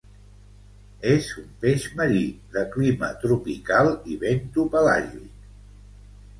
[1.09, 2.23] És un peix marí,
[2.57, 5.33] de clima tropical i bentopelàgic.